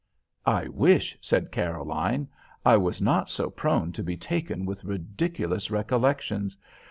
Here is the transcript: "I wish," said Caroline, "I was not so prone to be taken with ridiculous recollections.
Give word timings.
"I 0.47 0.67
wish," 0.67 1.15
said 1.21 1.51
Caroline, 1.51 2.27
"I 2.65 2.75
was 2.75 3.03
not 3.03 3.29
so 3.29 3.51
prone 3.51 3.91
to 3.91 4.01
be 4.01 4.17
taken 4.17 4.65
with 4.65 4.83
ridiculous 4.83 5.69
recollections. 5.69 6.57